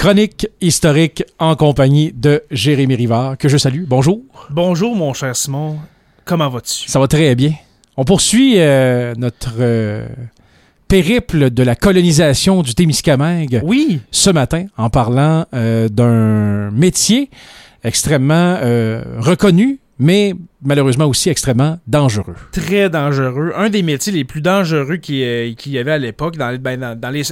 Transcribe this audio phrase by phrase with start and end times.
[0.00, 3.84] Chronique historique en compagnie de Jérémy Rivard, que je salue.
[3.86, 4.22] Bonjour.
[4.48, 5.76] Bonjour, mon cher Simon.
[6.24, 6.88] Comment vas-tu?
[6.88, 7.52] Ça va très bien.
[7.98, 10.06] On poursuit euh, notre euh,
[10.88, 14.00] périple de la colonisation du Témiscamingue Oui.
[14.10, 17.28] ce matin en parlant euh, d'un métier
[17.84, 18.56] extrêmement
[19.18, 20.32] reconnu, mais
[20.62, 22.34] malheureusement aussi extrêmement dangereux.
[22.52, 23.52] Très dangereux.
[23.56, 26.78] Un des métiers les plus dangereux qu'il euh, qu'il y avait à l'époque, dans, ben,
[26.78, 27.22] dans, dans les,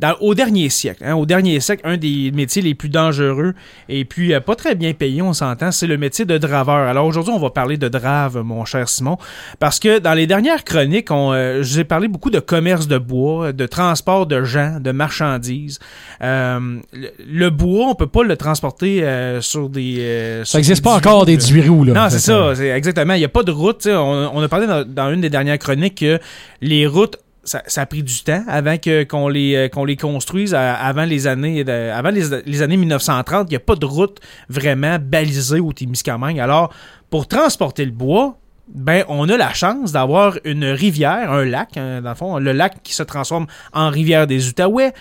[0.00, 1.02] dans- au dernier siècle.
[1.04, 1.14] hein.
[1.14, 3.54] au dernier siècle, un des métiers les plus dangereux
[3.88, 6.76] et puis euh, pas très bien payé, on s'entend, c'est le métier de draveur.
[6.88, 9.16] Alors aujourd'hui, on va parler de drave, mon cher Simon,
[9.58, 13.52] parce que dans les dernières chroniques, on, euh, j'ai parlé beaucoup de commerce de bois,
[13.52, 15.78] de transport de gens, de marchandises.
[16.22, 19.96] Euh, le, le bois, on peut pas le transporter euh, sur des...
[20.00, 21.92] euh, sur Ça n'existe des pas encore des 18 roues, là.
[21.92, 23.14] non, c'est ça, exactement.
[23.14, 23.86] Il n'y a pas de route.
[23.86, 26.18] On, a parlé dans, une des dernières chroniques que
[26.60, 30.54] les routes, ça, a pris du temps avant que, qu'on, les, euh, qu'on les construise
[30.54, 33.48] avant les années, avant les, les années 1930.
[33.48, 36.40] Il n'y a pas de route vraiment balisée au Témiscamingue.
[36.40, 36.72] Alors,
[37.10, 42.02] pour transporter le bois, ben, on a la chance d'avoir une rivière, un lac, hein,
[42.02, 44.92] dans le fond, le lac qui se transforme en rivière des Outaouais,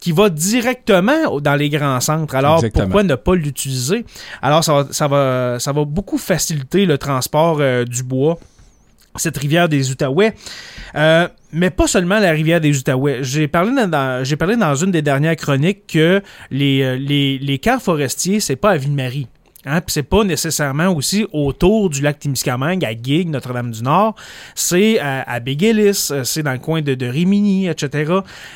[0.00, 2.34] qui va directement dans les grands centres.
[2.34, 2.84] Alors, Exactement.
[2.84, 4.04] pourquoi ne pas l'utiliser?
[4.42, 8.38] Alors, ça va, ça va, ça va beaucoup faciliter le transport euh, du bois,
[9.16, 10.34] cette rivière des Outaouais.
[10.94, 13.18] Euh, mais pas seulement la rivière des Outaouais.
[13.22, 17.58] J'ai parlé dans, j'ai parlé dans une des dernières chroniques que les, euh, les, les
[17.58, 19.26] camps forestiers, c'est pas à Ville-Marie.
[19.64, 24.14] Hein, puis c'est pas nécessairement aussi autour du lac Témiscamingue, à Guigues, Notre-Dame-du-Nord.
[24.54, 28.12] C'est à, à Béguélis, euh, c'est dans le coin de, de Rimini, etc.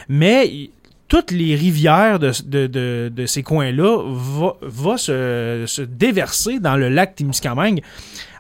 [0.09, 0.70] Mais
[1.12, 7.82] toutes les rivières de, ces coins-là vont va se, se déverser dans le lac Témiscamingue.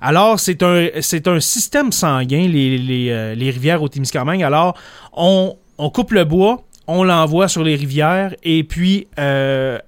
[0.00, 0.88] Alors, c'est un,
[1.40, 4.42] système sanguin, euh, les rivières au Témiscamingue.
[4.42, 4.74] Alors,
[5.12, 9.78] on, on coupe le bois, on l'envoie sur les rivières, et puis euh,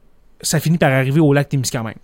[0.43, 1.97] ça finit par arriver au lac Témiscamingue.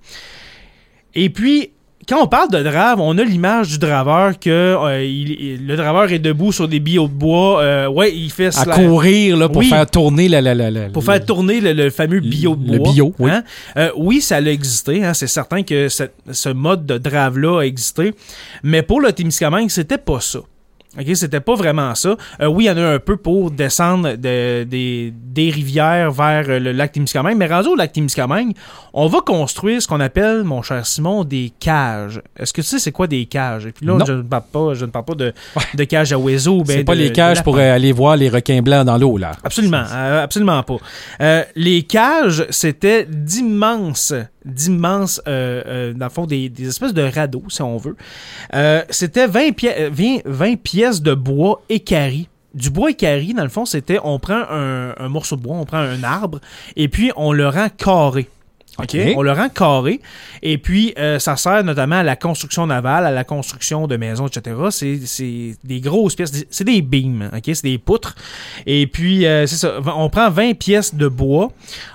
[1.14, 1.72] Et puis,
[2.10, 5.76] quand on parle de drave, on a l'image du draveur que euh, il- il- le
[5.76, 7.62] draveur est debout sur des billots de bois.
[7.62, 9.68] euh, ouais, il fait À courir là, pour Oui.
[9.68, 12.78] faire tourner la, la, la, la- pour faire tourner le, le fameux bio de Le
[12.78, 12.92] bois.
[12.92, 13.30] bio, oui.
[13.30, 13.44] hein.
[13.76, 15.04] Euh, oui, ça a existé.
[15.04, 18.12] hein, c'est certain que cette- ce mode de drave-là a existé.
[18.64, 20.40] Mais pour le Témiscamingue, c'était pas ça.
[20.98, 22.16] OK, c'était pas vraiment ça.
[22.42, 26.46] Euh, oui, il y en a un peu pour descendre de- des, des rivières vers
[26.48, 28.54] euh, le lac Témiscamingue, mais rendu au lac Témiscamingue,
[28.92, 32.20] on va construire ce qu'on appelle, mon cher Simon, des cages.
[32.36, 33.66] Est-ce que tu sais c'est quoi des cages?
[33.66, 34.04] Et puis là, Non.
[34.04, 35.32] je ne parle pas, je ne parle pas de,
[35.74, 36.64] de cages à oiseaux.
[36.64, 38.98] ben C'est pas de- les cages de pour euh, aller voir les requins blancs dans
[38.98, 39.30] l'eau, là.
[39.44, 40.76] Absolument, euh, absolument pas.
[41.20, 44.12] Euh, les cages, c'était d'immenses,
[44.44, 47.96] d'immenses, euh, euh, dans le fond, des, des espèces de radeaux, si on veut.
[48.54, 52.26] Euh, c'était 20, pi- euh, 20, 20 pièces de bois équarri.
[52.54, 55.66] Du bois équarri, dans le fond, c'était on prend un, un morceau de bois, on
[55.66, 56.40] prend un arbre,
[56.74, 58.30] et puis on le rend carré.
[58.82, 58.94] OK?
[58.94, 59.14] OK.
[59.16, 60.00] On le rend carré.
[60.42, 64.26] Et puis, euh, ça sert notamment à la construction navale, à la construction de maisons,
[64.26, 64.56] etc.
[64.70, 66.32] C'est- C'est des grosses pièces.
[66.50, 67.42] C'est des beams, OK?
[67.46, 68.14] C'est des poutres.
[68.66, 69.74] Et puis, euh, c'est ça.
[69.96, 71.50] On prend 20 pièces de bois,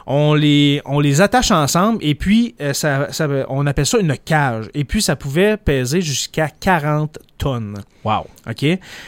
[0.06, 4.16] on les, on les attache ensemble, et puis, euh, ça, ça- on appelle ça une
[4.18, 4.66] cage.
[4.74, 7.78] Et puis, ça pouvait peser jusqu'à 40 tonnes.
[8.03, 8.28] Wow.
[8.50, 8.66] OK?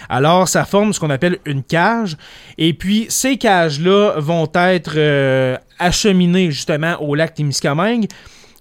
[0.10, 2.18] Alors, ça forme ce qu'on appelle une cage.
[2.58, 8.08] Et puis, ces cages-là vont être acheminées justement au lac Témiscamingue.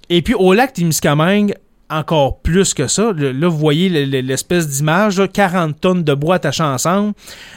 [0.08, 1.54] Et puis, au lac Témiscamingue,
[1.88, 3.12] encore plus que ça.
[3.16, 7.12] Là, vous voyez le- le- l'espèce d'image, là, 40 tonnes de bois attachés ensemble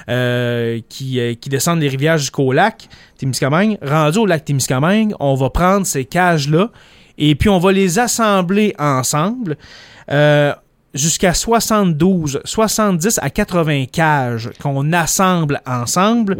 [0.08, 2.88] euh, qui, euh, qui descendent des rivières jusqu'au lac
[3.18, 3.78] Témiscamingue.
[3.82, 6.70] Rendu au lac Témiscamingue, on va prendre ces cages-là
[7.18, 9.58] et puis on va les assembler ensemble.
[10.12, 10.54] Euh,
[10.94, 16.36] jusqu'à 72, 70 à 80 cages qu'on assemble ensemble.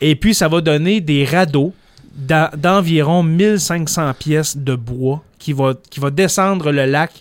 [0.00, 1.72] Et puis, ça va donner des radeaux
[2.18, 7.12] d'environ 1500 pièces de bois qui va, qui va descendre le lac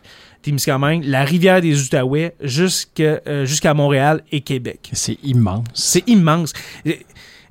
[0.41, 4.90] Témiscamingue, la rivière des Outaouais, jusqu'à euh, jusqu'à Montréal et Québec.
[4.94, 5.66] C'est immense.
[5.74, 6.53] C'est immense.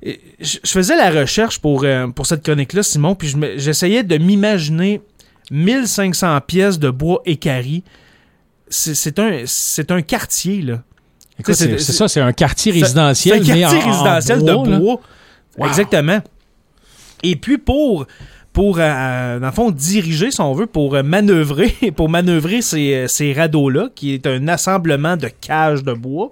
[0.03, 5.01] Je faisais la recherche pour, euh, pour cette chronique-là, Simon, puis je j'essayais de m'imaginer
[5.51, 7.83] 1500 pièces de bois équarri.
[8.69, 10.81] C'est c'est un, c'est un quartier, là.
[11.53, 14.77] C'est- ça, c'est un quartier résidentiel, C'est un mais quartier en- en résidentiel bois, de
[14.79, 15.01] bois.
[15.57, 15.67] Wow.
[15.67, 16.19] Exactement.
[17.23, 18.05] Et puis pour,
[18.57, 22.93] pour euh, dans le fond, diriger, si on veut, pour euh, manœuvrer, pour manœuvrer ces,
[22.93, 26.31] euh, ces radeaux-là, qui est un assemblement de cages de bois,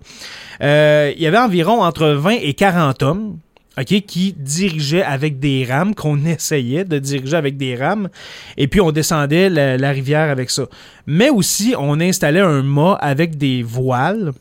[0.64, 3.38] euh, il y avait environ entre 20 et 40 hommes.
[3.78, 8.10] OK, qui dirigeaient avec des rames, qu'on essayait de diriger avec des rames,
[8.58, 10.64] et puis on descendait la, la rivière avec ça.
[11.06, 14.32] Mais aussi, on installait un mât avec des voiles,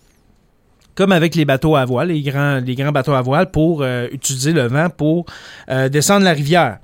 [0.95, 4.09] comme avec les bateaux à voile, les grands, les grands bateaux à voile, pour euh,
[4.13, 5.27] utiliser le vent pour
[5.69, 6.79] euh, descendre la rivière.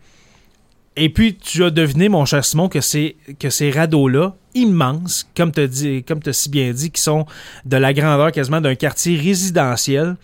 [0.97, 2.79] Et puis, tu as deviné, mon cher Simon, que,
[3.35, 7.27] que ces radeaux-là, immenses, comme tu as si bien dit, qui sont
[7.65, 10.17] de la grandeur quasiment d'un quartier résidentiel,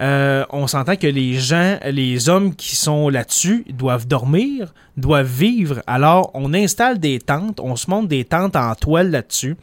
[0.00, 5.82] euh, on s'entend que les gens, les hommes qui sont là-dessus, doivent dormir, doivent vivre.
[5.86, 9.56] Alors, on installe des tentes, on se monte des tentes en toile là-dessus.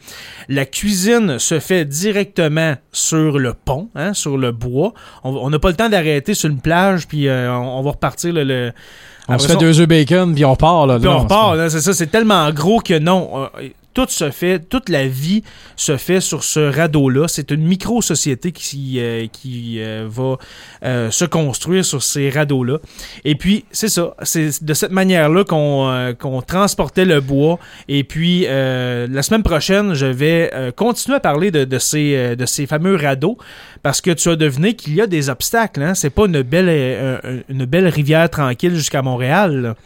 [0.48, 4.94] La cuisine se fait directement sur le pont, hein, sur le bois.
[5.24, 8.72] On n'a pas le temps d'arrêter sur une plage, puis euh, on, va repartir le
[9.28, 10.86] on se fait deux œufs bacon, puis on part.
[10.86, 11.92] Là, puis on repart, c'est ça.
[11.92, 13.48] C'est tellement gros que non.
[13.88, 15.42] Euh, tout se fait, toute la vie
[15.76, 17.26] se fait sur ce radeau-là.
[17.28, 20.38] C'est une micro-société qui, euh, qui euh, va
[21.10, 22.78] se construire sur ces radeaux-là.
[23.24, 24.14] Et puis, c'est ça.
[24.22, 27.58] C'est de cette manière-là qu'on transportait le bois.
[27.88, 32.66] Et puis, la semaine prochaine, je vais continuer à parler de, de, ces, de ces
[32.66, 33.36] fameux radeaux
[33.82, 35.82] parce que tu as deviné qu'il y a des obstacles.
[35.82, 35.94] Hein?
[35.94, 39.18] C'est pas une belle, une belle rivière tranquille jusqu'à mon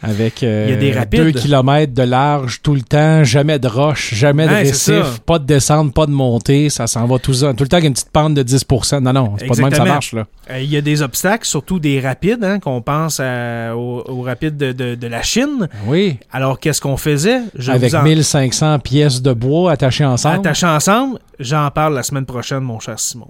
[0.01, 4.53] avec euh, des 2 km de large tout le temps, jamais de roche, jamais de
[4.53, 7.85] récif, pas de descente, pas de montée, ça s'en va tout, tout le temps avec
[7.85, 10.13] une petite pente de 10% Non, non, c'est pas de même que ça marche.
[10.13, 10.25] Là.
[10.51, 15.07] Euh, il y a des obstacles, surtout des rapides, hein, qu'on pense aux, rapides de,
[15.07, 15.67] la Chine.
[15.87, 16.17] Oui.
[16.31, 17.41] Alors, qu'est-ce qu'on faisait?
[17.67, 20.39] avec 1500 pièces de bois attachées ensemble.
[20.39, 23.29] Attachées ensemble, j'en parle la semaine prochaine, mon cher Simon.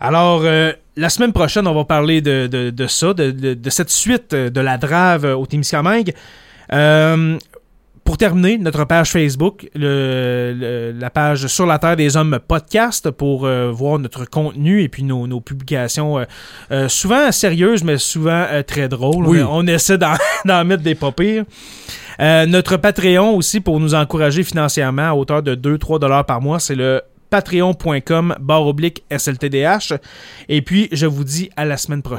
[0.00, 4.60] Alors, euh, la semaine prochaine, on va parler de, de, ça, de, cette suite de
[4.60, 6.14] la drave au Témiscamingue.
[6.72, 7.38] Euh,
[8.10, 13.70] pour terminer, notre page Facebook, la page Sur la Terre des Hommes podcast pour euh,
[13.70, 16.26] voir notre contenu et puis nos, publications
[16.88, 19.28] souvent sérieuses, mais souvent très drôles.
[19.48, 19.96] On, essaie
[20.44, 21.44] d'en mettre des pas pires.
[22.18, 26.74] notre Patreon aussi pour nous encourager financièrement à hauteur de 2-3 dollars par mois, c'est
[26.74, 29.94] le patreon.com barre oblique SLTDH.
[30.48, 32.18] Et puis, je vous dis à la semaine prochaine.